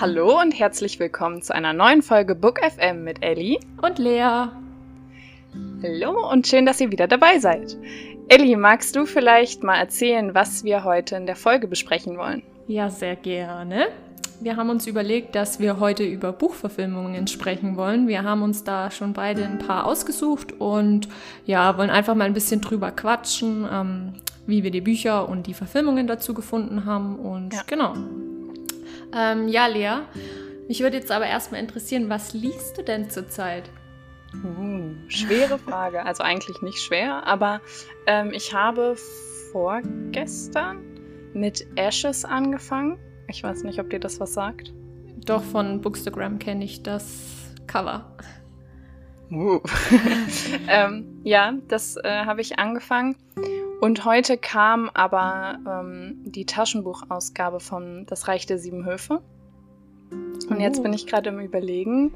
[0.00, 4.46] Hallo und herzlich willkommen zu einer neuen Folge Book FM mit Ellie und Lea.
[5.82, 7.76] Hallo und schön, dass ihr wieder dabei seid.
[8.28, 12.42] Ellie, magst du vielleicht mal erzählen, was wir heute in der Folge besprechen wollen?
[12.66, 13.88] Ja, sehr gerne.
[14.40, 18.08] Wir haben uns überlegt, dass wir heute über Buchverfilmungen sprechen wollen.
[18.08, 21.10] Wir haben uns da schon beide ein paar ausgesucht und
[21.44, 24.14] ja, wollen einfach mal ein bisschen drüber quatschen, ähm,
[24.46, 27.16] wie wir die Bücher und die Verfilmungen dazu gefunden haben.
[27.16, 27.60] Und ja.
[27.66, 27.92] genau.
[29.14, 30.02] Ähm, ja, Lea,
[30.68, 33.70] mich würde jetzt aber erstmal interessieren, was liest du denn zurzeit?
[34.44, 36.02] Uh, schwere Frage.
[36.04, 37.60] Also eigentlich nicht schwer, aber
[38.06, 38.96] ähm, ich habe
[39.52, 40.78] vorgestern
[41.34, 42.98] mit Ashes angefangen.
[43.28, 44.72] Ich weiß nicht, ob dir das was sagt.
[45.24, 47.04] Doch, von Bookstagram kenne ich das
[47.66, 48.16] Cover.
[49.30, 49.60] Uh.
[50.68, 53.16] ähm, ja, das äh, habe ich angefangen.
[53.80, 59.22] Und heute kam aber ähm, die Taschenbuchausgabe von Das Reich der Sieben Höfe.
[60.48, 62.12] Und jetzt bin ich gerade im Überlegen,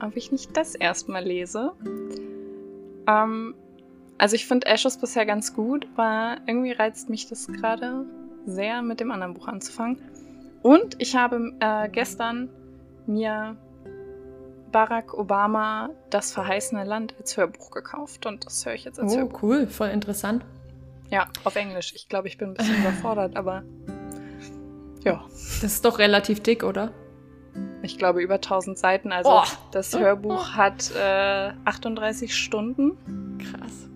[0.00, 1.72] ob ich nicht das erstmal lese.
[3.06, 3.54] Ähm,
[4.18, 8.04] also ich finde Ashes bisher ganz gut, aber irgendwie reizt mich das gerade
[8.46, 10.02] sehr, mit dem anderen Buch anzufangen.
[10.62, 12.48] Und ich habe äh, gestern
[13.06, 13.56] mir
[14.72, 19.18] Barack Obama Das verheißene Land als Hörbuch gekauft und das höre ich jetzt als oh,
[19.18, 19.42] Hörbuch.
[19.42, 20.44] cool, voll interessant.
[21.10, 21.92] Ja, auf Englisch.
[21.94, 23.64] Ich glaube, ich bin ein bisschen überfordert, aber
[25.04, 25.24] ja.
[25.30, 26.92] Das ist doch relativ dick, oder?
[27.82, 29.12] Ich glaube, über 1000 Seiten.
[29.12, 29.44] Also oh.
[29.72, 30.56] das Hörbuch oh.
[30.56, 33.38] hat äh, 38 Stunden.
[33.38, 33.88] Krass.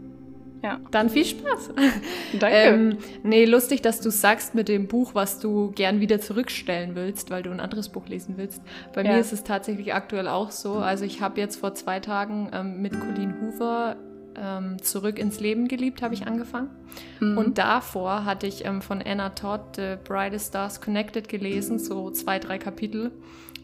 [0.63, 0.81] Ja.
[0.91, 1.71] Dann viel Spaß.
[2.41, 2.57] Danke.
[2.57, 7.31] ähm, nee, lustig, dass du sagst mit dem Buch, was du gern wieder zurückstellen willst,
[7.31, 8.63] weil du ein anderes Buch lesen willst.
[8.95, 9.13] Bei ja.
[9.13, 10.77] mir ist es tatsächlich aktuell auch so.
[10.77, 13.97] Also ich habe jetzt vor zwei Tagen ähm, mit Colleen Hoover
[14.37, 16.71] ähm, Zurück ins Leben geliebt, habe ich angefangen.
[17.21, 17.39] Mhm.
[17.39, 22.39] Und davor hatte ich ähm, von Anna Todd The Brightest Stars Connected gelesen, so zwei,
[22.39, 23.13] drei Kapitel.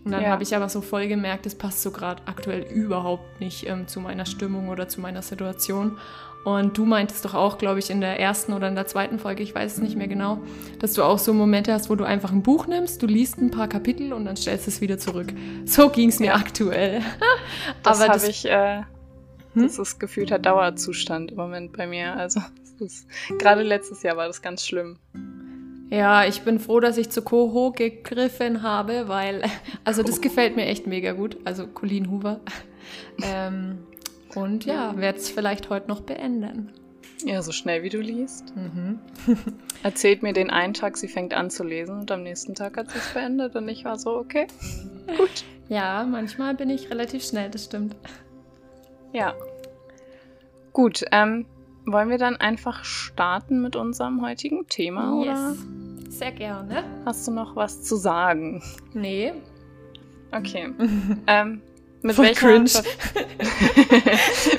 [0.05, 0.31] Und dann ja.
[0.31, 4.00] habe ich aber so voll gemerkt, das passt so gerade aktuell überhaupt nicht ähm, zu
[4.00, 5.99] meiner Stimmung oder zu meiner Situation.
[6.43, 9.43] Und du meintest doch auch, glaube ich, in der ersten oder in der zweiten Folge,
[9.43, 10.39] ich weiß es nicht mehr genau,
[10.78, 13.50] dass du auch so Momente hast, wo du einfach ein Buch nimmst, du liest ein
[13.50, 15.34] paar Kapitel und dann stellst es wieder zurück.
[15.67, 17.03] So ging es mir aktuell.
[17.83, 18.83] das habe ich, äh,
[19.55, 19.62] hm?
[19.62, 22.15] das ist gefühlter Dauerzustand im Moment bei mir.
[22.15, 22.41] Also
[23.38, 24.99] gerade letztes Jahr war das ganz schlimm.
[25.91, 29.43] Ja, ich bin froh, dass ich zu Koho gegriffen habe, weil,
[29.84, 31.37] also das gefällt mir echt mega gut.
[31.44, 32.41] Also Colleen Hoover.
[33.22, 33.78] ähm,
[34.34, 36.72] und ja, werde es vielleicht heute noch beenden.
[37.25, 38.55] Ja, so schnell wie du liest.
[38.56, 38.99] Mhm.
[39.82, 42.91] Erzählt mir den einen Tag, sie fängt an zu lesen und am nächsten Tag hat
[42.91, 44.47] sie es beendet und ich war so, okay,
[45.19, 45.44] gut.
[45.69, 47.94] Ja, manchmal bin ich relativ schnell, das stimmt.
[49.12, 49.34] Ja.
[50.72, 51.47] Gut, ähm,
[51.84, 55.26] wollen wir dann einfach starten mit unserem heutigen Thema, yes.
[55.26, 55.56] oder?
[56.10, 56.84] Sehr gerne.
[57.04, 58.62] Hast du noch was zu sagen?
[58.93, 59.32] Nee.
[60.32, 60.72] Okay.
[61.26, 61.62] ähm,
[62.03, 62.59] mit welcher,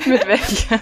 [0.06, 0.80] mit welcher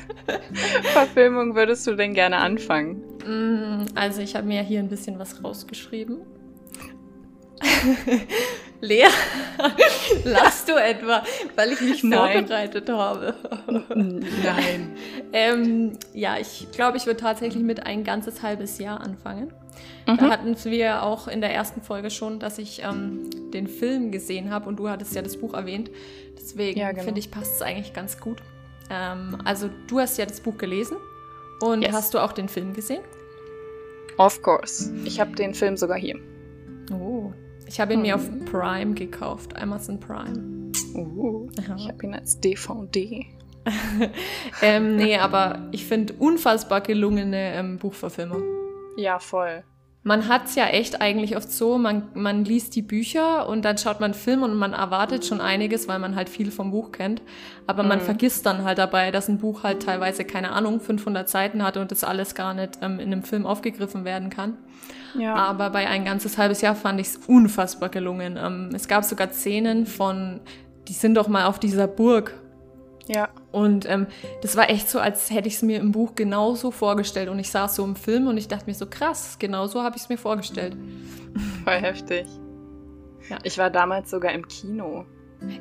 [0.92, 3.02] Verfilmung würdest du denn gerne anfangen?
[3.26, 6.18] Mm, also ich habe mir hier ein bisschen was rausgeschrieben.
[8.80, 9.08] Lea,
[10.24, 11.22] lachst du etwa,
[11.54, 12.46] weil ich mich Nein.
[12.46, 13.34] vorbereitet habe?
[13.88, 14.96] Nein.
[15.32, 19.52] ähm, ja, ich glaube, ich würde tatsächlich mit ein ganzes halbes Jahr anfangen.
[20.06, 20.16] Mhm.
[20.16, 24.50] Da hatten wir auch in der ersten Folge schon, dass ich ähm, den Film gesehen
[24.50, 25.90] habe und du hattest ja das Buch erwähnt.
[26.36, 27.04] Deswegen ja, genau.
[27.04, 28.38] finde ich, passt es eigentlich ganz gut.
[28.90, 30.96] Ähm, also du hast ja das Buch gelesen
[31.60, 31.92] und yes.
[31.92, 33.02] hast du auch den Film gesehen?
[34.16, 34.90] Of course.
[35.04, 36.18] Ich habe den Film sogar hier.
[36.92, 37.32] Oh,
[37.70, 38.02] ich habe ihn hm.
[38.02, 40.72] mir auf Prime gekauft, Amazon Prime.
[40.92, 43.26] Uh, ich habe ihn als DVD.
[44.62, 48.42] ähm, nee, aber ich finde unfassbar gelungene ähm, Buchverfilmung.
[48.96, 49.62] Ja, voll.
[50.02, 53.76] Man hat es ja echt eigentlich oft so, man, man liest die Bücher und dann
[53.76, 56.90] schaut man einen Film und man erwartet schon einiges, weil man halt viel vom Buch
[56.90, 57.20] kennt.
[57.66, 57.90] Aber mhm.
[57.90, 61.76] man vergisst dann halt dabei, dass ein Buch halt teilweise, keine Ahnung, 500 Seiten hat
[61.76, 64.56] und das alles gar nicht ähm, in einem Film aufgegriffen werden kann.
[65.18, 65.34] Ja.
[65.34, 68.38] Aber bei ein ganzes halbes Jahr fand ich es unfassbar gelungen.
[68.42, 70.40] Ähm, es gab sogar Szenen von,
[70.88, 72.34] die sind doch mal auf dieser Burg.
[73.06, 73.28] Ja.
[73.52, 74.06] Und ähm,
[74.42, 77.28] das war echt so, als hätte ich es mir im Buch genauso vorgestellt.
[77.28, 79.96] Und ich saß so im Film und ich dachte mir so, krass, genau so habe
[79.96, 80.76] ich es mir vorgestellt.
[81.64, 82.26] Voll heftig.
[83.28, 83.38] Ja.
[83.42, 85.04] Ich war damals sogar im Kino.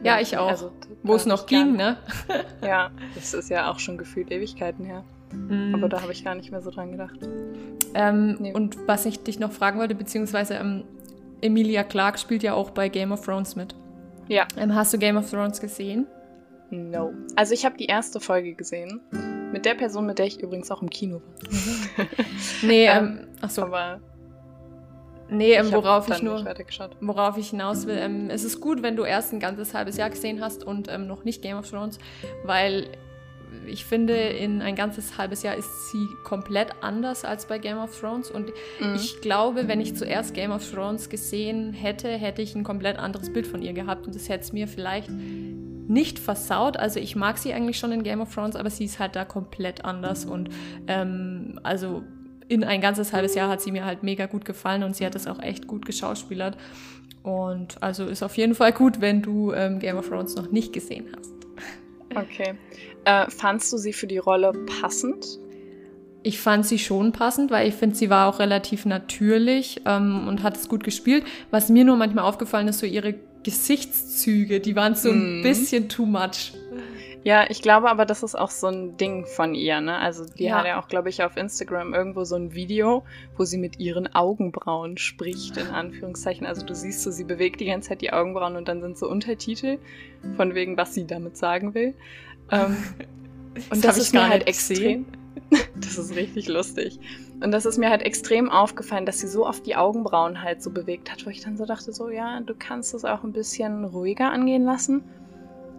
[0.04, 0.50] Ja, ich auch.
[0.50, 0.72] Also,
[1.04, 1.98] Wo es noch ging, ne?
[2.64, 5.04] ja, das ist ja auch schon gefühlt Ewigkeiten her.
[5.32, 5.74] Mm.
[5.76, 7.18] Aber da habe ich gar nicht mehr so dran gedacht.
[7.94, 8.54] Ähm, nee.
[8.54, 10.84] Und was ich dich noch fragen wollte, beziehungsweise ähm,
[11.42, 13.76] Emilia Clarke spielt ja auch bei Game of Thrones mit.
[14.28, 14.48] Ja.
[14.58, 16.08] Ähm, hast du Game of Thrones gesehen?
[16.72, 17.14] No.
[17.36, 19.02] Also ich habe die erste Folge gesehen.
[19.52, 22.06] Mit der Person, mit der ich übrigens auch im Kino war.
[22.62, 23.64] nee, ähm, ach so.
[23.64, 24.00] Aber
[25.32, 26.44] Nee, ähm, worauf ich nur,
[27.02, 30.10] worauf ich hinaus will, ähm, es ist gut, wenn du erst ein ganzes halbes Jahr
[30.10, 32.00] gesehen hast und ähm, noch nicht Game of Thrones,
[32.44, 32.88] weil
[33.68, 37.98] ich finde, in ein ganzes halbes Jahr ist sie komplett anders als bei Game of
[38.00, 38.30] Thrones.
[38.30, 38.96] Und mhm.
[38.96, 43.32] ich glaube, wenn ich zuerst Game of Thrones gesehen hätte, hätte ich ein komplett anderes
[43.32, 44.06] Bild von ihr gehabt.
[44.06, 45.10] Und das hätte es mir vielleicht
[45.90, 46.78] nicht versaut.
[46.78, 49.26] Also ich mag sie eigentlich schon in Game of Thrones, aber sie ist halt da
[49.26, 50.26] komplett anders.
[50.26, 50.50] Und
[50.88, 52.04] ähm, also
[52.48, 55.16] in ein ganzes halbes Jahr hat sie mir halt mega gut gefallen und sie hat
[55.16, 56.58] es auch echt gut geschauspielert.
[57.24, 60.74] Und also ist auf jeden Fall gut, wenn du ähm, Game of Thrones noch nicht
[60.74, 61.34] gesehen hast.
[62.16, 62.56] Okay.
[63.06, 65.26] Äh, fandst du sie für die Rolle passend?
[66.22, 70.44] Ich fand sie schon passend, weil ich finde, sie war auch relativ natürlich ähm, und
[70.44, 71.24] hat es gut gespielt.
[71.50, 75.44] Was mir nur manchmal aufgefallen ist, so ihre Gesichtszüge, die waren so ein mm.
[75.44, 76.54] bisschen too much.
[77.24, 79.98] Ja, ich glaube aber, das ist auch so ein Ding von ihr, ne?
[79.98, 80.58] Also die ja.
[80.58, 83.04] hat ja auch, glaube ich, auf Instagram irgendwo so ein Video,
[83.38, 86.48] wo sie mit ihren Augenbrauen spricht, in Anführungszeichen.
[86.48, 89.10] Also du siehst so, sie bewegt die ganze Zeit die Augenbrauen und dann sind so
[89.10, 89.80] Untertitel,
[90.38, 91.94] von wegen, was sie damit sagen will.
[92.52, 92.78] Ähm,
[93.70, 95.06] und das, das ist mir halt extrem.
[95.76, 97.00] das ist richtig lustig.
[97.42, 100.72] Und das ist mir halt extrem aufgefallen, dass sie so oft die Augenbrauen halt so
[100.72, 103.86] bewegt hat, wo ich dann so dachte, so ja, du kannst es auch ein bisschen
[103.86, 105.04] ruhiger angehen lassen.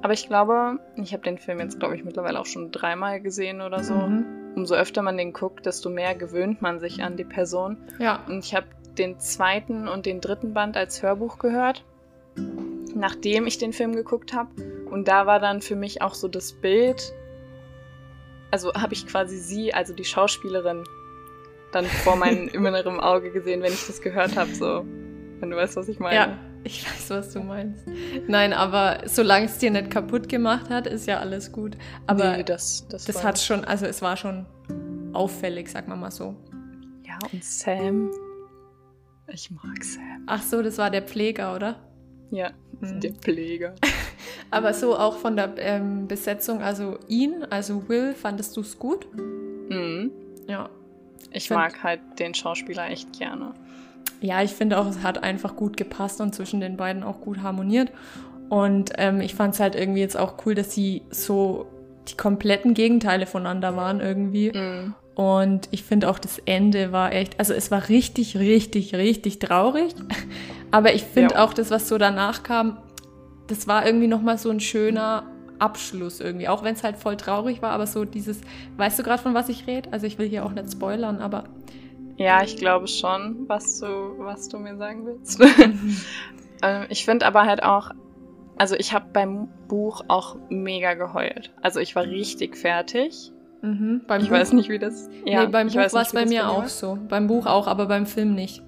[0.03, 3.61] Aber ich glaube, ich habe den Film jetzt, glaube ich, mittlerweile auch schon dreimal gesehen
[3.61, 3.95] oder so.
[3.95, 4.25] Mhm.
[4.57, 7.77] Umso öfter man den guckt, desto mehr gewöhnt man sich an die Person.
[7.99, 8.21] Ja.
[8.27, 8.67] Und ich habe
[8.97, 11.85] den zweiten und den dritten Band als Hörbuch gehört,
[12.95, 14.51] nachdem ich den Film geguckt habe.
[14.91, 17.13] Und da war dann für mich auch so das Bild,
[18.51, 20.85] also habe ich quasi sie, also die Schauspielerin,
[21.73, 24.85] dann vor meinem inneren Auge gesehen, wenn ich das gehört habe, so.
[25.41, 26.17] Wenn du weißt, was ich meine.
[26.17, 27.87] Ja, ich weiß, was du meinst.
[28.29, 31.77] Nein, aber solange es dir nicht kaputt gemacht hat, ist ja alles gut.
[32.07, 34.47] Aber nee, das, das, das hat schon, also es war schon
[35.15, 36.37] auffällig, sag mal mal so.
[37.07, 38.11] Ja, und Sam.
[39.29, 40.25] Ich mag Sam.
[40.27, 41.77] Ach so, das war der Pfleger, oder?
[42.31, 42.51] Ja,
[42.81, 43.01] mhm.
[43.01, 43.75] der Pfleger.
[44.51, 49.07] aber so auch von der ähm, Besetzung, also ihn, also Will, fandest du es gut?
[49.71, 50.11] Mhm.
[50.47, 50.69] Ja.
[51.33, 53.53] Ich find, mag halt den Schauspieler echt gerne.
[54.21, 57.43] Ja, ich finde auch, es hat einfach gut gepasst und zwischen den beiden auch gut
[57.43, 57.91] harmoniert.
[58.49, 61.67] Und ähm, ich fand es halt irgendwie jetzt auch cool, dass sie so
[62.09, 64.51] die kompletten Gegenteile voneinander waren irgendwie.
[64.51, 64.95] Mm.
[65.15, 69.95] Und ich finde auch das Ende war echt, also es war richtig, richtig, richtig traurig.
[70.71, 71.45] Aber ich finde ja.
[71.45, 72.79] auch das, was so danach kam,
[73.47, 75.30] das war irgendwie nochmal so ein schöner
[75.61, 76.49] Abschluss irgendwie.
[76.49, 78.41] Auch wenn es halt voll traurig war, aber so dieses,
[78.77, 79.93] weißt du gerade von was ich rede?
[79.93, 81.45] Also ich will hier auch nicht spoilern, aber
[82.21, 83.87] ja, ich glaube schon, was du,
[84.19, 85.41] was du mir sagen willst.
[86.63, 87.93] ähm, ich finde aber halt auch,
[88.59, 91.51] also ich habe beim Buch auch mega geheult.
[91.63, 93.33] Also ich war richtig fertig.
[93.63, 94.31] Mhm, ich Buch?
[94.31, 95.09] weiß nicht, wie das.
[95.25, 96.99] Ja, nee, beim Buch war es bei mir auch so.
[97.09, 98.63] Beim Buch auch, aber beim Film nicht.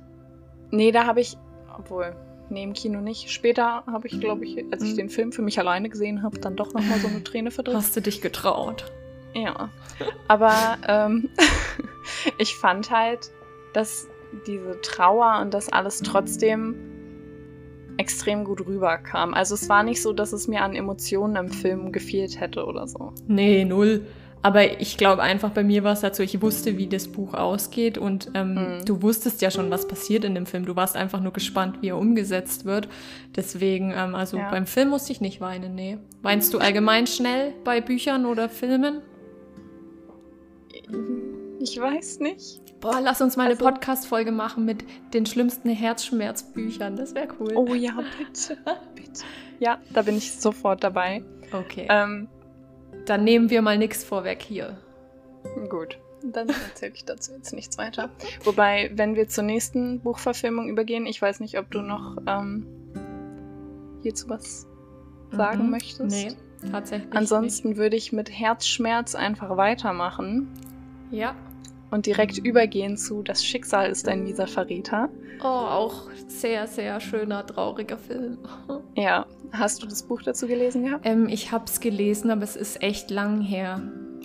[0.71, 1.37] Nee, da habe ich,
[1.77, 2.17] obwohl,
[2.53, 3.31] nee, im Kino nicht.
[3.31, 4.97] Später habe ich, glaube ich, als ich mhm.
[4.97, 7.79] den Film für mich alleine gesehen habe, dann doch nochmal so eine Träne verdrückt.
[7.79, 8.93] Hast du dich getraut?
[9.35, 9.71] Ja.
[10.29, 11.31] Aber ähm,
[12.39, 13.31] ich fand halt,
[13.73, 14.09] dass
[14.47, 16.75] diese Trauer und das alles trotzdem
[17.97, 19.35] extrem gut rüberkam.
[19.35, 22.87] Also es war nicht so, dass es mir an Emotionen im Film gefehlt hätte oder
[22.89, 23.13] so.
[23.27, 24.07] Nee, null.
[24.43, 27.97] Aber ich glaube einfach, bei mir war es dazu, ich wusste, wie das Buch ausgeht
[27.97, 28.85] und ähm, mhm.
[28.85, 30.65] du wusstest ja schon, was passiert in dem Film.
[30.65, 32.89] Du warst einfach nur gespannt, wie er umgesetzt wird.
[33.37, 34.51] Deswegen, ähm, also ja.
[34.51, 35.99] beim Film musste ich nicht weinen, nee.
[36.23, 39.01] Weinst du allgemein schnell bei Büchern oder Filmen?
[41.61, 42.61] Ich weiß nicht.
[42.81, 44.85] Boah, lass uns mal also, eine Podcast-Folge machen mit
[45.15, 46.97] den schlimmsten Herzschmerzbüchern.
[46.97, 47.53] Das wäre cool.
[47.55, 48.59] Oh ja, bitte.
[48.97, 49.23] bitte.
[49.61, 51.23] Ja, da bin ich sofort dabei.
[51.53, 51.87] Okay.
[51.89, 52.27] Ähm,
[53.07, 54.79] Dann nehmen wir mal nichts vorweg hier.
[55.69, 55.99] Gut.
[56.23, 58.11] Dann erzähle ich dazu jetzt nichts weiter.
[58.45, 62.67] Wobei, wenn wir zur nächsten Buchverfilmung übergehen, ich weiß nicht, ob du noch ähm,
[64.03, 64.67] hierzu was
[65.33, 65.71] sagen mhm.
[65.71, 66.17] möchtest.
[66.17, 66.33] Nee,
[66.71, 67.13] tatsächlich.
[67.13, 67.79] Ansonsten nicht.
[67.79, 70.49] würde ich mit Herzschmerz einfach weitermachen.
[71.11, 71.35] Ja
[71.93, 75.11] und direkt übergehen zu Das Schicksal ist ein mieser Verräter.
[75.41, 78.39] Oh, auch sehr, sehr schöner, trauriger Film.
[78.97, 79.27] ja.
[79.53, 81.07] Hast du das Buch dazu gelesen gehabt?
[81.07, 83.83] Ähm, ich habe es gelesen, aber es ist echt lang her.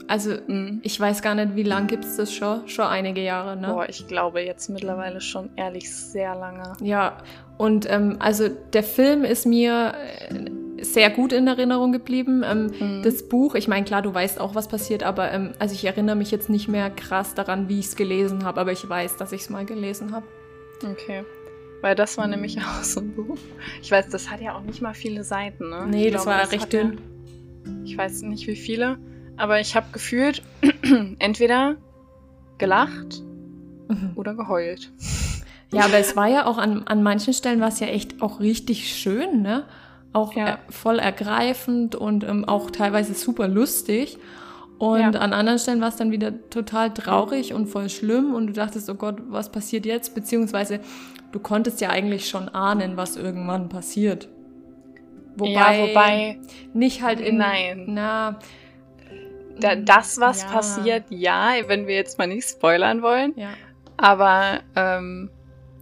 [0.07, 0.79] Also, mhm.
[0.83, 2.65] ich weiß gar nicht, wie lang gibt es das schon?
[2.69, 3.67] Schon einige Jahre, ne?
[3.67, 6.73] Boah, ich glaube jetzt mittlerweile schon ehrlich sehr lange.
[6.81, 7.17] Ja,
[7.57, 9.93] und ähm, also der Film ist mir
[10.29, 10.49] äh,
[10.81, 12.43] sehr gut in Erinnerung geblieben.
[12.45, 13.03] Ähm, mhm.
[13.03, 16.15] Das Buch, ich meine, klar, du weißt auch, was passiert, aber ähm, also ich erinnere
[16.15, 19.31] mich jetzt nicht mehr krass daran, wie ich es gelesen habe, aber ich weiß, dass
[19.31, 20.25] ich es mal gelesen habe.
[20.83, 21.23] Okay.
[21.81, 23.37] Weil das war nämlich auch so ein Buch.
[23.81, 25.87] Ich weiß, das hat ja auch nicht mal viele Seiten, ne?
[25.87, 26.99] Nee, ich das glaube, war das recht dünn.
[27.83, 28.97] ich weiß nicht wie viele,
[29.37, 30.41] aber ich habe gefühlt
[31.19, 31.77] entweder
[32.57, 33.21] gelacht
[33.87, 34.11] mhm.
[34.15, 34.91] oder geheult.
[35.73, 38.39] Ja, aber es war ja auch an, an manchen Stellen war es ja echt auch
[38.39, 39.65] richtig schön, ne?
[40.17, 40.59] Auch Ja.
[40.69, 44.17] voll ergreifend und ähm, auch teilweise super lustig.
[44.79, 45.09] Und Ja.
[45.09, 48.89] an anderen Stellen war es dann wieder total traurig und voll schlimm und du dachtest,
[48.89, 50.13] oh Gott, was passiert jetzt?
[50.13, 50.79] Beziehungsweise
[51.31, 54.29] du konntest ja eigentlich schon ahnen, was irgendwann passiert.
[55.41, 56.39] ja, wobei,
[56.73, 57.85] nicht halt in Nein.
[57.89, 58.39] Na,
[59.59, 60.47] da, das, was Ja.
[60.51, 63.33] passiert, ja, wenn wir jetzt mal nicht spoilern wollen.
[63.35, 63.49] ja.
[63.99, 65.31] Aber ähm,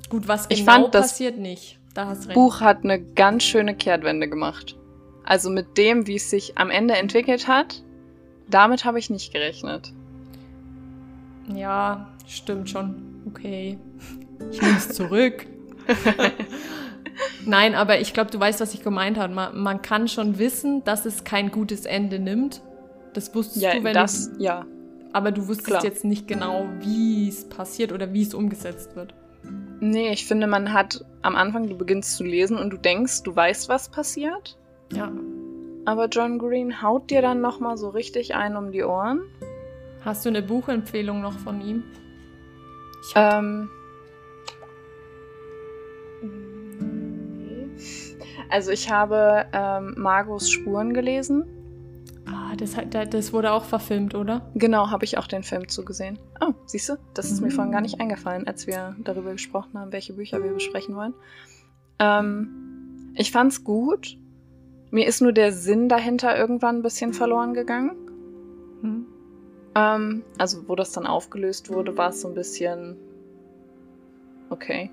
[0.09, 1.79] Gut, was Ich genau fand, das passiert nicht.
[1.95, 2.35] Da hast recht.
[2.35, 4.77] Buch hat eine ganz schöne Kehrtwende gemacht.
[5.23, 7.81] Also mit dem, wie es sich am Ende entwickelt hat,
[8.47, 9.91] damit habe ich nicht gerechnet.
[11.55, 13.23] Ja, stimmt schon.
[13.27, 13.79] Okay.
[14.51, 15.47] Ich nehme es zurück.
[17.45, 19.33] Nein, aber ich glaube, du weißt, was ich gemeint habe.
[19.33, 22.61] Man, man kann schon wissen, dass es kein gutes Ende nimmt.
[23.13, 24.65] Das wusstest Ja, du, wenn das, du, ja.
[25.13, 25.85] aber du wusstest klar.
[25.85, 29.13] jetzt nicht genau, wie es passiert oder wie es umgesetzt wird.
[29.79, 33.35] Nee, ich finde, man hat am Anfang, du beginnst zu lesen und du denkst, du
[33.35, 34.57] weißt, was passiert.
[34.93, 35.11] Ja.
[35.85, 39.21] Aber John Green haut dir dann nochmal so richtig ein um die Ohren.
[40.03, 41.83] Hast du eine Buchempfehlung noch von ihm?
[43.15, 43.69] Ähm.
[48.49, 51.54] Also ich habe ähm, Margos Spuren gelesen.
[52.77, 54.49] Ah, das, das wurde auch verfilmt, oder?
[54.55, 56.19] Genau, habe ich auch den Film zugesehen.
[56.41, 56.95] Oh, siehst du?
[57.13, 57.51] Das ist mir Mhm.
[57.51, 61.13] vorhin gar nicht eingefallen, als wir darüber gesprochen haben, welche Bücher wir besprechen wollen.
[61.99, 64.17] Ähm, ich fand's gut.
[64.91, 67.91] Mir ist nur der Sinn dahinter irgendwann ein bisschen verloren gegangen.
[68.81, 69.05] Hm.
[69.75, 72.95] Ähm, also, wo das dann aufgelöst wurde, war es so ein bisschen.
[74.49, 74.89] Okay.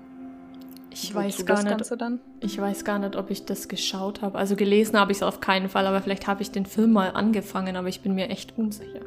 [0.93, 1.93] Ich weiß gar nicht?
[2.39, 4.37] Ich weiß gar nicht, ob ich das geschaut habe.
[4.37, 7.09] Also gelesen habe ich es auf keinen Fall, aber vielleicht habe ich den Film mal
[7.09, 9.01] angefangen, aber ich bin mir echt unsicher.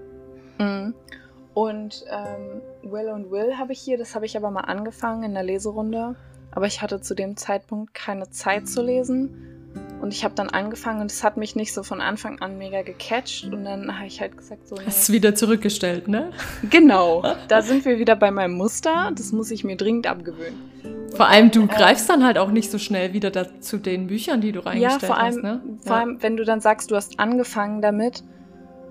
[0.58, 0.94] Mhm.
[1.54, 5.34] Und ähm, Will und Will habe ich hier, das habe ich aber mal angefangen in
[5.34, 6.16] der Leserunde.
[6.50, 9.56] Aber ich hatte zu dem Zeitpunkt keine Zeit zu lesen.
[10.00, 12.82] Und ich habe dann angefangen und es hat mich nicht so von Anfang an mega
[12.82, 13.44] gecatcht.
[13.44, 14.82] Und dann habe ich halt gesagt, so, nee.
[14.86, 16.30] Hast es wieder zurückgestellt, ne?
[16.68, 19.12] genau, da sind wir wieder bei meinem Muster.
[19.16, 20.95] Das muss ich mir dringend abgewöhnen.
[21.16, 24.40] Vor allem, du greifst dann halt auch nicht so schnell wieder da, zu den Büchern,
[24.40, 25.60] die du Ja, reingestellt vor allem, hast, ne?
[25.84, 26.02] vor ja.
[26.02, 28.22] allem, wenn du dann sagst, du hast angefangen damit,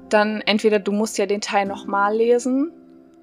[0.10, 2.72] dann entweder du musst ja den Teil nochmal lesen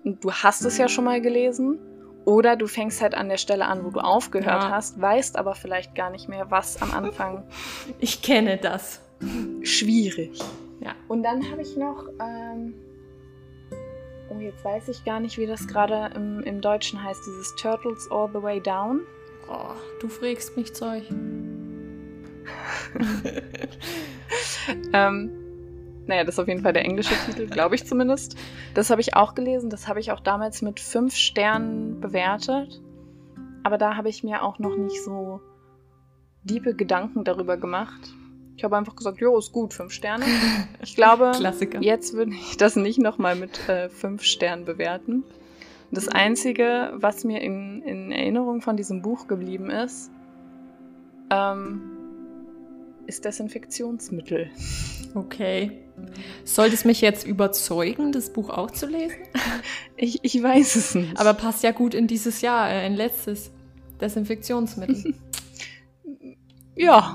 [0.05, 1.79] und du hast es ja schon mal gelesen,
[2.25, 4.71] oder du fängst halt an der Stelle an, wo du aufgehört Ja.
[4.71, 7.43] hast, weißt aber vielleicht gar nicht mehr, was am Anfang
[7.99, 9.01] Ich kenne das.
[9.63, 10.41] schwierig.
[10.81, 10.93] Ja.
[11.09, 12.75] Und dann habe ich noch, ähm,
[14.35, 18.11] oh, jetzt weiß ich gar nicht, wie das gerade im, im Deutschen heißt, dieses Turtles
[18.11, 19.01] All the Way Down.
[19.49, 21.05] Oh, du frägst mich Zeug.
[24.93, 25.31] Ähm,
[26.07, 28.37] naja, das ist auf jeden Fall der englische Titel, glaube ich zumindest.
[28.75, 29.71] Das habe ich auch gelesen.
[29.71, 32.81] Das habe ich auch damals mit fünf Sternen bewertet.
[33.63, 35.41] Aber da habe ich mir auch noch nicht so
[36.43, 38.15] diebe Gedanken darüber gemacht.
[38.57, 40.25] Ich habe einfach gesagt, jo, ist gut, fünf Sterne.
[40.83, 41.81] Ich glaube, Klassiker.
[41.81, 45.25] jetzt würde ich das nicht nochmal mit äh, fünf Sternen bewerten.
[45.93, 50.11] Das Einzige, was mir in, in Erinnerung von diesem Buch geblieben ist,
[51.31, 51.83] ähm,
[53.07, 54.51] ist Desinfektionsmittel.
[55.15, 55.83] Okay.
[56.45, 59.17] Sollte es mich jetzt überzeugen, das Buch auch zu lesen?
[59.97, 61.21] Ich, ich weiß es nicht.
[61.21, 63.53] Aber passt ja gut in dieses Jahr, äh, in letztes.
[64.01, 65.15] Desinfektionsmittel.
[66.75, 67.15] ja.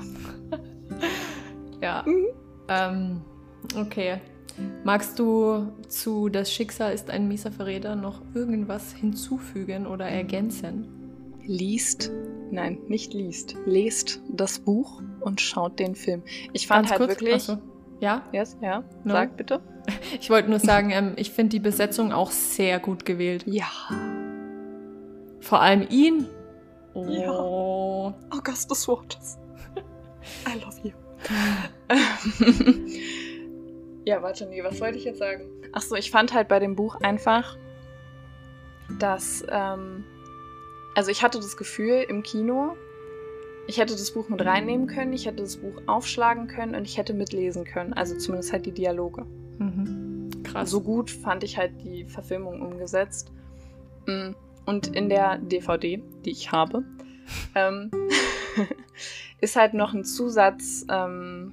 [1.82, 2.04] Ja.
[2.06, 2.26] Mhm.
[2.68, 3.20] Ähm,
[3.76, 4.20] okay.
[4.84, 10.88] Magst du zu Das Schicksal ist ein mieser Verräter noch irgendwas hinzufügen oder ergänzen?
[11.44, 12.10] Liest,
[12.50, 16.22] nein, nicht liest, lest das Buch und schaut den Film.
[16.52, 17.34] Ich fand halt wirklich.
[17.36, 17.58] Ach so.
[18.00, 19.14] Ja, Yes, ja, No.
[19.14, 19.60] sag bitte.
[20.20, 23.44] ich wollte nur sagen, ähm, ich finde die Besetzung auch sehr gut gewählt.
[23.46, 23.66] Ja.
[25.40, 26.26] Vor allem ihn.
[26.94, 27.06] Oh.
[27.08, 28.36] Ja.
[28.36, 29.38] Augustus Waters.
[30.46, 30.92] I love you.
[34.04, 35.44] ja, warte, nee, was wollte ich jetzt sagen?
[35.72, 37.56] Ach so, ich fand halt bei dem Buch einfach,
[38.98, 40.04] dass, ähm,
[40.94, 42.76] also ich hatte das Gefühl im Kino,
[43.66, 46.96] ich hätte das Buch mit reinnehmen können, ich hätte das Buch aufschlagen können und ich
[46.96, 47.92] hätte mitlesen können.
[47.92, 49.26] Also zumindest halt die Dialoge.
[49.58, 50.30] Mhm.
[50.42, 50.70] Krass.
[50.70, 53.30] So gut fand ich halt die Verfilmung umgesetzt.
[54.06, 54.30] Mm,
[54.64, 56.82] Und in der DVD, die ich habe,
[57.54, 57.90] ähm,
[59.40, 61.52] ist halt noch ein Zusatzmaterial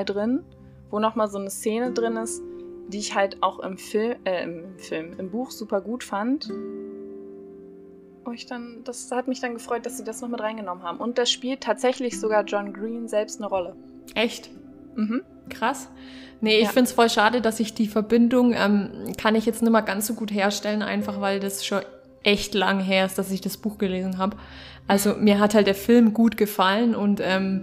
[0.00, 0.44] ähm, drin,
[0.90, 2.42] wo nochmal so eine Szene drin ist,
[2.88, 6.50] die ich halt auch im Film, äh, im Film, im Buch super gut fand.
[8.34, 10.98] Ich dann, das hat mich dann gefreut, dass sie das noch mit reingenommen haben.
[10.98, 13.76] Und da spielt tatsächlich sogar John Green selbst eine Rolle.
[14.14, 14.50] Echt?
[14.96, 15.22] Mhm.
[15.48, 15.88] Krass.
[16.40, 16.68] Nee, ich Ja.
[16.70, 20.06] finde es voll schade, dass ich die Verbindung, ähm, kann ich jetzt nicht mal ganz
[20.08, 21.82] so gut herstellen, einfach weil das schon
[22.26, 24.36] echt lang her ist, dass ich das Buch gelesen habe.
[24.88, 27.62] Also mir hat halt der Film gut gefallen und ähm,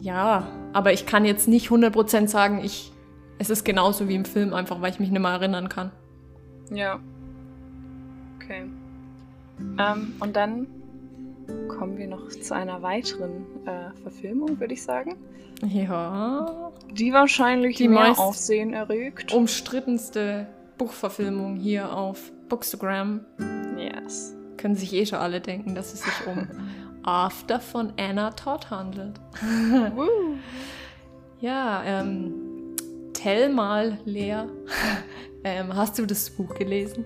[0.00, 2.92] ja, aber ich kann jetzt nicht 100% sagen, ich,
[3.38, 5.90] es ist genauso wie im Film, einfach weil ich mich nicht mehr erinnern kann.
[6.70, 7.00] Ja.
[8.36, 8.64] Okay.
[9.78, 10.66] Ähm, und dann
[11.68, 15.16] kommen wir noch zu einer weiteren äh, Verfilmung, würde ich sagen.
[15.66, 16.72] Ja.
[16.90, 19.32] Die wahrscheinlich Die mehr Aufsehen erregt.
[19.32, 23.20] Umstrittenste Buchverfilmung hier auf Bookstagram.
[23.84, 24.34] Yes.
[24.56, 26.48] Können sich eh schon alle denken, dass es sich um
[27.02, 29.20] After von Anna Todd handelt.
[31.40, 32.32] Ja, ähm,
[33.12, 34.44] tell mal, Lea.
[35.44, 37.04] ähm, hast du das Buch gelesen?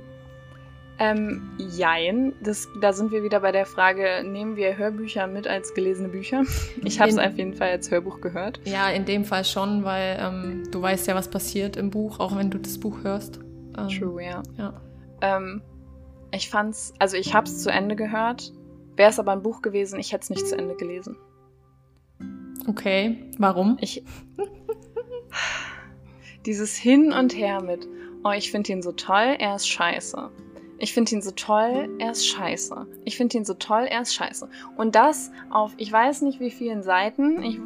[1.00, 2.34] Ähm, jein.
[2.40, 6.44] Das, da sind wir wieder bei der Frage, nehmen wir Hörbücher mit als gelesene Bücher?
[6.84, 8.60] Ich habe es auf jeden Fall als Hörbuch gehört.
[8.64, 12.36] Ja, in dem Fall schon, weil ähm, du weißt ja, was passiert im Buch, auch
[12.36, 13.40] wenn du das Buch hörst.
[13.76, 14.42] Ähm, True, ja.
[14.56, 14.80] Ja.
[15.20, 15.62] Ähm,
[16.32, 18.52] ich fand's, also ich habe es zu Ende gehört.
[18.96, 21.16] Wäre es aber ein Buch gewesen, ich hätte es nicht zu Ende gelesen.
[22.66, 23.78] Okay, warum?
[23.80, 24.04] Ich.
[26.46, 27.86] Dieses Hin und Her mit,
[28.24, 30.30] oh, ich finde ihn so toll, er ist scheiße.
[30.78, 32.86] Ich finde ihn so toll, er ist scheiße.
[33.04, 34.48] Ich finde ihn so toll, er ist scheiße.
[34.76, 37.42] Und das auf, ich weiß nicht wie vielen Seiten.
[37.42, 37.58] Ich,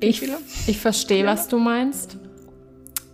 [0.00, 0.22] Ich,
[0.66, 2.18] ich verstehe, was du meinst.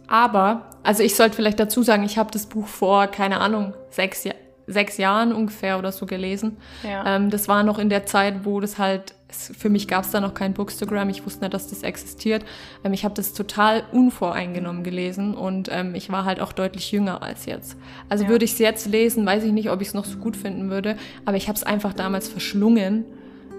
[0.09, 4.25] Aber, also ich sollte vielleicht dazu sagen, ich habe das Buch vor, keine Ahnung, sechs,
[4.25, 4.35] Ja-
[4.67, 6.57] sechs Jahren ungefähr oder so gelesen.
[6.83, 7.17] ja.
[7.17, 10.21] Ähm, das war noch in der Zeit, wo das halt, für mich gab es da
[10.21, 12.45] noch kein Bookstagram, ich wusste nicht, dass das existiert.
[12.85, 17.23] Ähm, ich habe das total unvoreingenommen gelesen und ähm, ich war halt auch deutlich jünger
[17.23, 17.77] als jetzt.
[18.09, 18.31] Also Ja.
[18.31, 20.71] würde ich es jetzt lesen, weiß ich nicht, ob ich es noch so gut finden
[20.71, 20.97] würde,
[21.27, 23.05] aber ich habe es einfach damals verschlungen.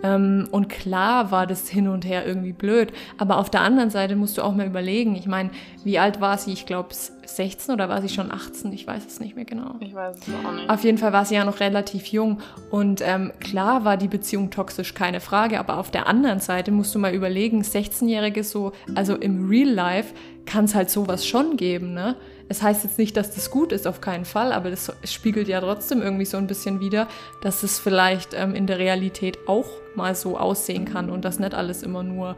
[0.03, 2.91] Ähm, und klar war das hin und her irgendwie blöd.
[3.17, 5.15] Aber auf der anderen Seite musst du auch mal überlegen.
[5.15, 5.49] Ich meine,
[5.83, 6.53] wie alt war sie?
[6.53, 6.89] Ich glaube
[7.35, 8.71] 16 oder war sie schon 18?
[8.73, 9.75] Ich weiß es nicht mehr genau.
[9.79, 10.69] ich weiß es auch nicht.
[10.69, 12.39] Auf jeden Fall war sie ja noch relativ jung
[12.71, 16.93] und ähm, klar war die Beziehung toxisch, keine Frage, aber auf der anderen Seite musst
[16.95, 20.13] du mal überlegen, 16-Jährige so, also im Real Life
[20.45, 22.15] kann es halt sowas schon geben, ne?
[22.49, 25.61] Es heißt jetzt nicht, dass das gut ist, auf keinen Fall, aber das spiegelt ja
[25.61, 27.07] trotzdem irgendwie so ein bisschen wider,
[27.41, 31.53] dass es vielleicht ähm, in der Realität auch mal so aussehen kann und dass nicht
[31.53, 32.35] alles immer nur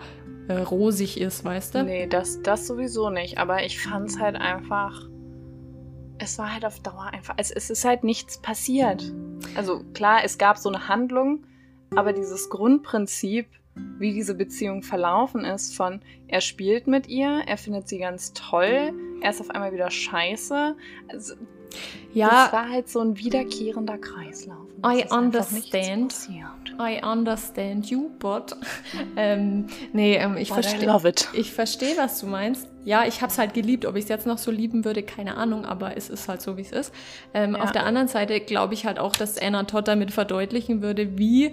[0.47, 1.83] äh, rosig ist, weißt du?
[1.83, 3.37] Nee, das, das sowieso nicht.
[3.37, 5.07] Aber ich fand es halt einfach.
[6.17, 7.35] Es war halt auf Dauer einfach.
[7.37, 9.11] Es, es ist halt nichts passiert.
[9.55, 11.45] Also klar, es gab so eine Handlung,
[11.95, 17.87] aber dieses Grundprinzip, wie diese Beziehung verlaufen ist, von er spielt mit ihr, er findet
[17.87, 20.75] sie ganz toll, er ist auf einmal wieder scheiße.
[21.09, 21.35] Also,
[22.13, 24.67] Ja, das war halt so ein wiederkehrender Kreislauf.
[24.85, 26.15] I understand.
[26.79, 28.55] I understand you, but
[29.15, 30.79] ähm, nee, ähm, ich verstehe.
[31.33, 32.67] Ich verstehe, was du meinst.
[32.83, 33.85] Ja, ich habe es halt geliebt.
[33.85, 36.57] Ob ich es jetzt noch so lieben würde, keine Ahnung, aber es ist halt so,
[36.57, 36.93] wie es ist.
[37.33, 37.61] Ähm, Ja.
[37.61, 41.51] Auf der anderen Seite glaube ich halt auch, dass Anna Todd damit verdeutlichen würde, wie,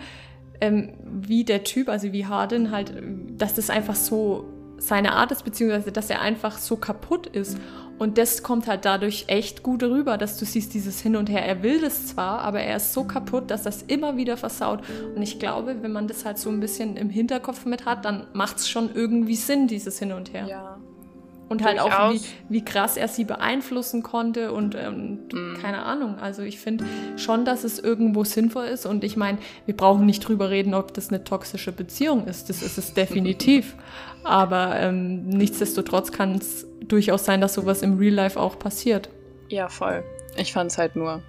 [0.60, 2.92] ähm, wie der Typ, also wie Hardin halt,
[3.36, 4.44] dass das einfach so
[4.78, 7.58] seine Art ist, beziehungsweise dass er einfach so kaputt ist.
[7.98, 11.44] Und das kommt halt dadurch echt gut rüber, dass du siehst dieses Hin und Her.
[11.44, 14.82] Er will das zwar, aber er ist so kaputt, dass das immer wieder versaut.
[15.16, 18.28] Und ich glaube, wenn man das halt so ein bisschen im Hinterkopf mit hat, dann
[18.34, 20.46] macht es schon irgendwie Sinn, dieses Hin und Her.
[20.46, 20.78] Ja.
[21.48, 25.56] Und halt auch, wie, wie krass er sie beeinflussen konnte und ähm, Mhm.
[25.60, 26.18] keine Ahnung.
[26.18, 26.84] Also ich finde
[27.16, 28.86] schon, dass es irgendwo sinnvoll ist.
[28.86, 32.48] Und ich meine, wir brauchen nicht drüber reden, ob das eine toxische Beziehung ist.
[32.48, 33.76] Das ist es definitiv.
[34.24, 39.08] Aber ähm, nichtsdestotrotz kann es durchaus sein, dass sowas im Real Life auch passiert.
[39.48, 40.04] Ja, voll.
[40.36, 41.22] Ich fand es halt nur.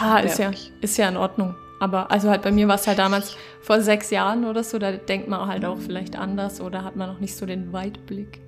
[0.00, 1.54] Ja, ist ja, ist ja in Ordnung.
[1.78, 4.92] Aber also halt bei mir war es halt damals vor sechs Jahren oder so, da
[4.92, 8.40] denkt man halt auch vielleicht anders oder hat man noch nicht so den Weitblick.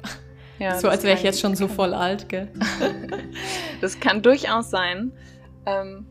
[0.59, 2.49] Ja, so als wäre ich jetzt schon so voll alt, gell?
[3.81, 5.13] Das kann durchaus sein.
[5.67, 6.07] Ähm,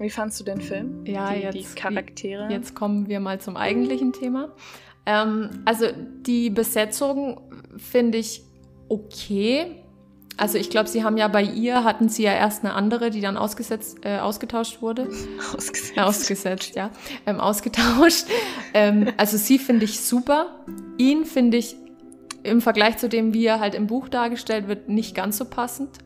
[0.00, 1.04] wie fandst du den Film?
[1.06, 2.48] Ja, die, jetzt, die Charaktere.
[2.50, 4.48] Jetzt kommen wir mal zum eigentlichen Thema.
[5.06, 5.86] Ähm, also
[6.26, 7.40] die Besetzung
[7.76, 8.42] finde ich
[8.88, 9.82] okay.
[10.36, 13.20] Also ich glaube, sie haben ja bei ihr, hatten sie ja erst eine andere, die
[13.20, 15.08] dann ausgesetzt, äh, ausgetauscht wurde.
[15.56, 15.98] ausgesetzt.
[15.98, 16.90] Ausgesetzt, ja.
[17.26, 18.26] Ähm, ausgetauscht.
[18.74, 20.64] ähm, also sie finde ich super.
[20.98, 21.76] Ihn finde ich
[22.42, 25.98] im Vergleich zu dem, wie er halt im Buch dargestellt wird, nicht ganz so passend.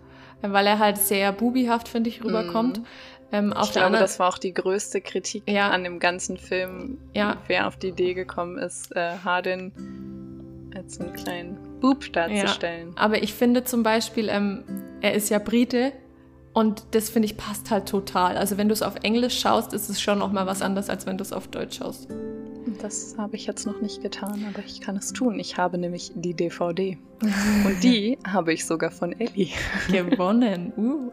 [0.43, 2.79] Weil er halt sehr bubihaft, finde ich, rüberkommt.
[2.81, 2.87] Mhm.
[3.33, 5.71] Ähm, ich der glaube, anderen das war auch die größte Kritik Ja.
[5.71, 6.99] an dem ganzen Film.
[7.15, 7.39] Ja.
[7.47, 9.73] Wer auf die Idee gekommen ist, äh, Hardin
[10.77, 12.93] als einen kleinen Bub darzustellen.
[12.97, 14.65] Aber ich finde zum Beispiel, ähm,
[15.01, 15.93] er ist ja Brite
[16.53, 18.37] und das finde ich passt halt total.
[18.37, 21.07] Also wenn du es auf Englisch schaust, ist es schon noch mal was anderes, als
[21.07, 22.09] wenn du es auf Deutsch schaust.
[22.83, 25.39] Das habe ich jetzt noch nicht getan, aber ich kann es tun.
[25.39, 26.99] Ich habe nämlich die DVD.
[27.21, 29.49] Und die habe ich sogar von Ellie.
[29.89, 30.73] Gewonnen.
[30.77, 31.11] Uh.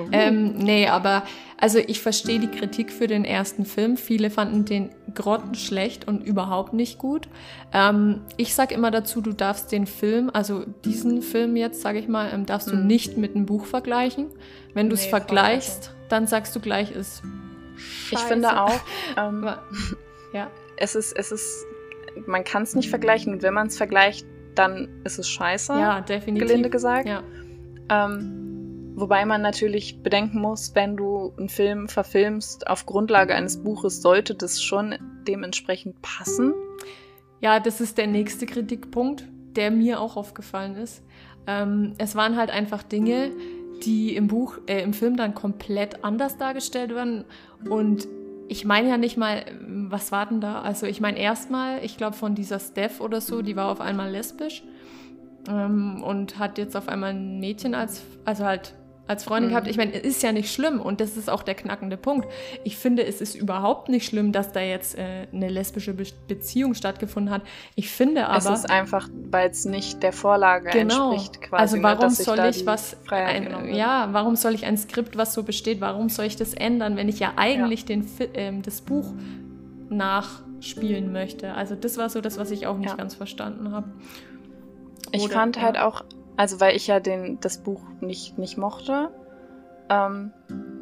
[0.00, 0.08] Uh.
[0.12, 1.24] Ähm, nee, aber
[1.56, 3.96] also ich verstehe die Kritik für den ersten Film.
[3.96, 7.28] Viele fanden den grottenschlecht und überhaupt nicht gut.
[7.72, 12.08] Ähm, ich sage immer dazu, du darfst den Film, also diesen Film jetzt, sage ich
[12.08, 12.86] mal, ähm, darfst du mhm.
[12.86, 14.26] nicht mit einem Buch vergleichen.
[14.74, 17.22] Wenn du es nee, vergleichst, dann sagst du gleich, ist
[17.80, 18.14] Scheiße.
[18.14, 18.80] Ich finde auch,
[19.16, 19.48] ähm,
[20.32, 20.50] ja.
[20.80, 21.66] Es ist, es ist,
[22.26, 25.72] man kann es nicht vergleichen und wenn man es vergleicht, dann ist es scheiße.
[25.74, 26.48] Ja, definitiv.
[26.48, 27.06] Gelinde gesagt.
[27.06, 27.22] Ja.
[27.88, 34.02] Ähm, wobei man natürlich bedenken muss, wenn du einen Film verfilmst auf Grundlage eines Buches,
[34.02, 34.96] sollte das schon
[35.28, 36.54] dementsprechend passen.
[37.40, 39.24] Ja, das ist der nächste Kritikpunkt,
[39.56, 41.02] der mir auch aufgefallen ist.
[41.46, 43.32] Ähm, es waren halt einfach Dinge,
[43.82, 47.24] die im Buch, äh, im Film dann komplett anders dargestellt werden.
[47.68, 48.08] Und
[48.50, 50.60] ich meine ja nicht mal, was war denn da?
[50.62, 54.10] Also ich meine erstmal, ich glaube von dieser Steph oder so, die war auf einmal
[54.10, 54.64] lesbisch
[55.48, 58.74] ähm, und hat jetzt auf einmal ein Mädchen als, also halt
[59.06, 59.54] als Freundin mhm.
[59.54, 59.66] gehabt.
[59.66, 62.28] Ich meine, ist ja nicht schlimm und das ist auch der knackende Punkt.
[62.62, 66.74] Ich finde, es ist überhaupt nicht schlimm, dass da jetzt äh, eine lesbische Be Beziehung
[66.74, 67.42] stattgefunden hat.
[67.74, 68.38] Ich finde aber.
[68.38, 71.12] Es ist einfach, weil es nicht der Vorlage genau.
[71.12, 71.60] entspricht quasi.
[71.60, 72.96] Also ne, warum soll ich was.
[73.10, 76.96] Ein, ja, warum soll ich ein Skript, was so besteht, warum soll ich das ändern,
[76.96, 77.86] wenn ich ja eigentlich ja.
[77.86, 79.12] Den, äh, das Buch
[79.88, 81.54] nachspielen möchte?
[81.54, 82.96] Also das war so das, was ich auch nicht ja.
[82.96, 83.90] ganz verstanden habe.
[85.12, 85.62] Ich fand ja.
[85.62, 86.04] halt auch
[86.36, 89.10] also weil ich ja den, das Buch nicht, nicht mochte.
[89.88, 90.32] Ähm,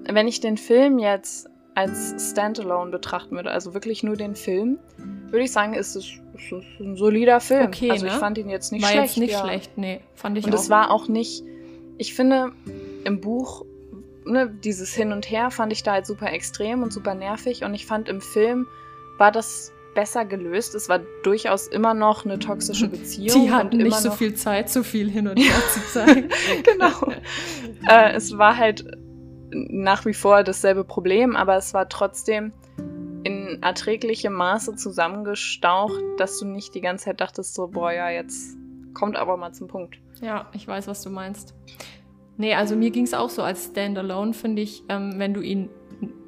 [0.04, 4.78] wenn ich den Film jetzt als Standalone betrachten würde, also wirklich nur den Film,
[5.30, 7.66] würde ich sagen, ist es, ist es ein solider Film.
[7.66, 8.18] Okay, also ich ne?
[8.18, 9.16] fand ihn jetzt nicht war schlecht.
[9.16, 9.40] Jetzt nicht ja.
[9.44, 11.44] schlecht, nee, fand ich Und es war auch nicht,
[11.96, 12.52] ich finde,
[13.04, 13.64] im Buch,
[14.24, 17.74] ne, dieses Hin und Her fand ich da halt super extrem und super nervig und
[17.74, 18.66] ich fand im Film
[19.16, 20.76] war das besser gelöst.
[20.76, 23.42] Es war durchaus immer noch eine toxische Beziehung.
[23.42, 26.28] Die hatten nicht so viel Zeit, so viel hin und her zu zeigen.
[26.62, 27.12] genau.
[27.88, 28.84] äh, es war halt
[29.50, 32.52] nach wie vor dasselbe Problem, aber es war trotzdem
[33.24, 38.56] in erträglichem Maße zusammengestaucht, dass du nicht die ganze Zeit dachtest, so, boah, ja, jetzt
[38.94, 39.98] kommt aber mal zum Punkt.
[40.22, 41.56] Ja, ich weiß, was du meinst.
[42.36, 45.70] Nee, also mir ging es auch so als Standalone, finde ich, ähm, wenn du ihn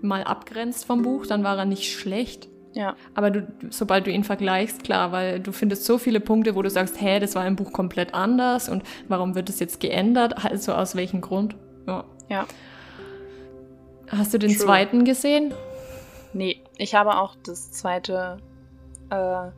[0.01, 2.49] mal abgrenzt vom Buch, dann war er nicht schlecht.
[2.73, 2.95] Ja.
[3.15, 6.71] Aber du, sobald du ihn vergleichst, klar, weil du findest so viele Punkte, wo du
[6.71, 10.45] sagst, hä, das war im Buch komplett anders und warum wird es jetzt geändert?
[10.45, 11.57] Also aus welchem Grund?
[11.87, 12.05] Ja.
[12.29, 12.47] ja.
[14.09, 14.59] Hast du den True.
[14.59, 15.53] zweiten gesehen?
[16.33, 18.39] Nee, ich habe auch das zweite
[19.11, 19.51] äh,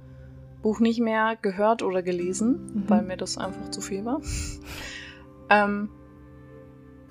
[0.62, 2.84] Buch nicht mehr gehört oder gelesen, mhm.
[2.90, 4.20] weil mir das einfach zu viel war.
[5.50, 5.90] ähm,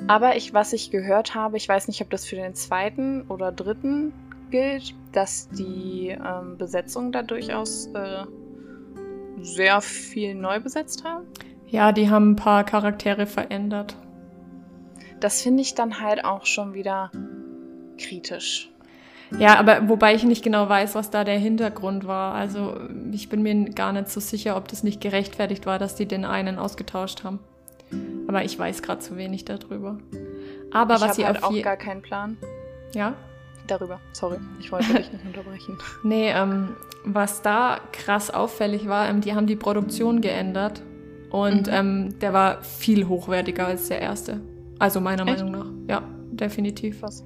[0.08, 3.52] aber ich, was ich gehört habe, ich weiß nicht, ob das für den zweiten oder
[3.52, 4.14] dritten
[4.52, 8.26] gilt, dass die ähm, Besetzung da durchaus äh,
[9.42, 11.26] sehr viel neu besetzt haben.
[11.68, 13.96] Ja, die haben ein paar Charaktere verändert.
[15.20, 17.12] Das finde ich dann halt auch schon wieder
[17.98, 18.70] kritisch.
[19.40, 22.34] Ja, aber wobei ich nicht genau weiß, was da der Hintergrund war.
[22.34, 22.76] Also
[23.14, 26.26] ich bin mir gar nicht so sicher, ob das nicht gerechtfertigt war, dass die den
[26.26, 27.40] einen ausgetauscht haben.
[28.28, 30.00] Aber ich weiß gerade zu wenig darüber.
[30.74, 32.38] Aber ich was sie halt auch gar keinen Plan.
[32.94, 33.16] Ja?
[33.72, 34.00] Darüber.
[34.14, 35.78] Sorry, ich wollte dich nicht unterbrechen.
[36.04, 40.82] Nee, ähm, was da krass auffällig war, ähm, die haben die Produktion geändert
[41.30, 41.74] und mhm.
[41.74, 44.42] ähm, der war viel hochwertiger als der erste.
[44.80, 45.44] Also meiner Echt?
[45.44, 45.68] Meinung nach.
[45.88, 47.02] Ja, definitiv.
[47.02, 47.24] Was?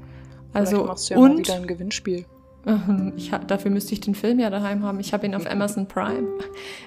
[0.53, 2.25] Also machst du ja und wieder ein Gewinnspiel.
[3.15, 4.99] Ich dafür müsste ich den Film ja daheim haben.
[4.99, 6.27] Ich habe ihn auf Amazon Prime.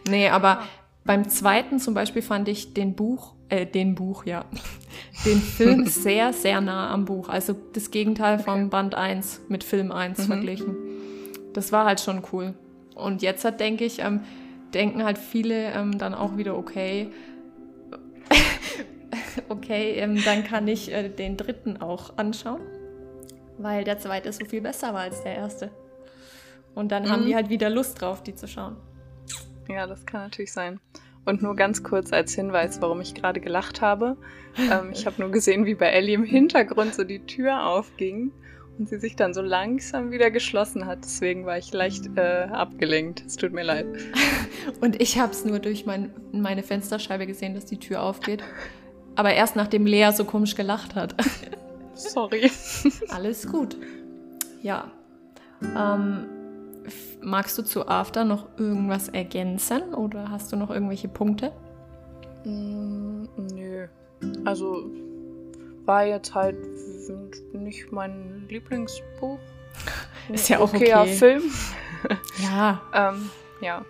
[0.08, 0.62] nee, aber
[1.08, 4.44] beim zweiten zum Beispiel fand ich den Buch äh, den Buch, ja,
[5.24, 7.28] den Film sehr, sehr nah am Buch.
[7.28, 10.22] Also das Gegenteil von Band 1 mit Film 1 mhm.
[10.22, 10.76] verglichen.
[11.54, 12.54] Das war halt schon cool.
[12.94, 14.20] Und jetzt hat, denke ich, ähm,
[14.74, 17.10] denken halt viele ähm, dann auch wieder, okay,
[19.48, 22.60] okay, ähm, dann kann ich äh, den dritten auch anschauen,
[23.56, 25.70] weil der zweite so viel besser war als der erste.
[26.74, 27.10] Und dann mhm.
[27.10, 28.76] haben die halt wieder Lust drauf, die zu schauen.
[29.68, 30.80] Ja, das kann natürlich sein.
[31.24, 34.16] Und nur ganz kurz als Hinweis, warum ich gerade gelacht habe.
[34.58, 38.32] Ähm, ich habe nur gesehen, wie bei Ellie im Hintergrund so die Tür aufging
[38.78, 41.00] und sie sich dann so langsam wieder geschlossen hat.
[41.04, 43.22] Deswegen war ich leicht äh, abgelenkt.
[43.24, 43.86] Es tut mir leid.
[44.80, 48.42] Und ich habe es nur durch mein, meine Fensterscheibe gesehen, dass die Tür aufgeht.
[49.16, 51.14] Aber erst nachdem Lea so komisch gelacht hat.
[51.94, 52.50] Sorry.
[53.08, 53.76] Alles gut.
[54.62, 54.90] Ja.
[55.62, 56.26] Ähm,
[57.22, 61.52] magst du zu After noch irgendwas ergänzen oder hast du noch irgendwelche Punkte?
[62.44, 63.24] Mm,
[63.54, 63.86] nö.
[64.44, 64.90] Also
[65.84, 66.56] war jetzt halt
[67.52, 69.38] nicht mein Lieblingsbuch.
[70.28, 70.92] Ist ja auch okay.
[70.92, 71.42] okayer Film.
[72.42, 72.82] Ja.
[72.94, 73.84] ähm, ja.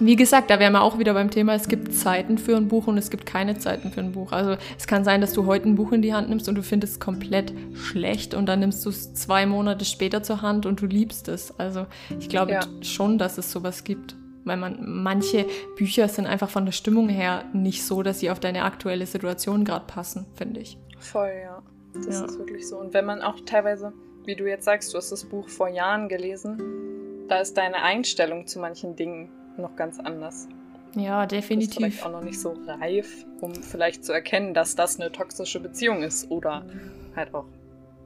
[0.00, 2.88] Wie gesagt, da wären wir auch wieder beim Thema, es gibt Zeiten für ein Buch
[2.88, 4.32] und es gibt keine Zeiten für ein Buch.
[4.32, 6.62] Also es kann sein, dass du heute ein Buch in die Hand nimmst und du
[6.64, 10.80] findest es komplett schlecht und dann nimmst du es zwei Monate später zur Hand und
[10.80, 11.56] du liebst es.
[11.60, 11.86] Also
[12.18, 12.60] ich glaube Ja.
[12.82, 14.16] schon, dass es sowas gibt.
[14.46, 18.40] Weil man, manche Bücher sind einfach von der Stimmung her nicht so, dass sie auf
[18.40, 20.76] deine aktuelle Situation gerade passen, finde ich.
[20.98, 21.62] Voll, ja.
[21.94, 22.24] Das Ja.
[22.26, 22.76] ist wirklich so.
[22.78, 23.92] Und wenn man auch teilweise,
[24.26, 26.58] wie du jetzt sagst, du hast das Buch vor Jahren gelesen,
[27.28, 30.48] da ist deine Einstellung zu manchen Dingen noch ganz anders.
[30.96, 31.76] Ja, definitiv.
[31.76, 36.02] vielleicht auch noch nicht so reif, um vielleicht zu erkennen, dass das eine toxische Beziehung
[36.02, 36.30] ist.
[36.30, 36.64] Oder
[37.16, 37.46] halt auch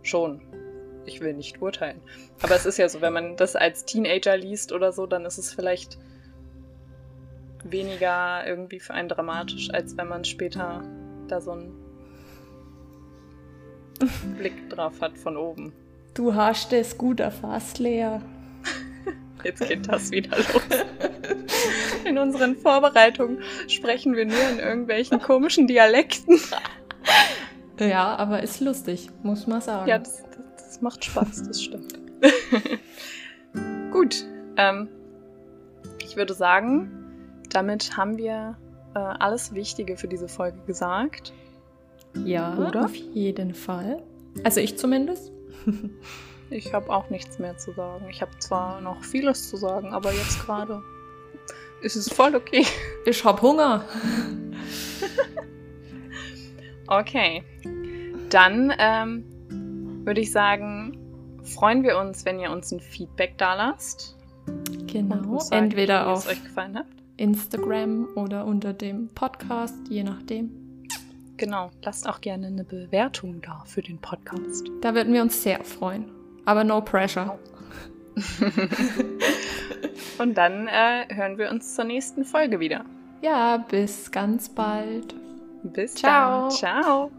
[0.02, 0.40] schon.
[1.04, 2.00] Ich will nicht urteilen.
[2.42, 5.38] Aber es ist ja so, wenn man das als Teenager liest oder so, dann ist
[5.38, 5.98] es vielleicht
[7.64, 10.82] weniger irgendwie für einen dramatisch, als wenn man später
[11.28, 11.72] da so einen
[14.38, 15.72] Blick drauf hat von oben.
[16.14, 18.18] Du hast es gut erfasst, Lea.
[19.44, 20.62] Jetzt geht das wieder los.
[22.04, 26.40] In unseren Vorbereitungen sprechen wir nur in irgendwelchen komischen Dialekten.
[27.78, 29.88] Ja, aber ist lustig, muss man sagen.
[29.88, 31.98] Ja, das, das, das macht Spaß, das stimmt.
[33.92, 34.24] Gut,
[34.56, 34.88] ähm,
[36.02, 38.56] ich würde sagen, damit haben wir
[38.94, 41.32] äh, alles Wichtige für diese Folge gesagt.
[42.24, 42.86] ja Oder?
[42.86, 44.02] auf jeden Fall.
[44.44, 45.32] Also ich zumindest.
[46.50, 48.06] Ich habe auch nichts mehr zu sagen.
[48.10, 50.82] Ich habe zwar noch vieles zu sagen, aber jetzt gerade
[51.82, 52.64] ist es voll okay.
[53.04, 53.84] Ich hab Hunger.
[56.88, 57.44] Okay.
[58.30, 59.24] Dann ähm,
[60.04, 60.98] würde ich sagen,
[61.44, 64.16] freuen wir uns, wenn ihr uns ein Feedback da lasst.
[64.86, 65.38] Genau.
[65.38, 66.26] sagt, Entweder auf.
[67.18, 70.84] Instagram oder unter dem Podcast, je nachdem.
[71.36, 71.70] Genau.
[71.82, 74.66] Lasst auch gerne eine Bewertung da für den Podcast.
[74.80, 76.17] Da würden wir uns sehr freuen.
[76.48, 77.38] Aber no pressure.
[80.18, 82.86] Und dann äh, hören wir uns zur nächsten Folge wieder.
[83.20, 85.14] Ja, bis ganz bald.
[85.62, 86.48] Bis Ciao.
[86.48, 86.50] dann.
[86.50, 87.10] Ciao.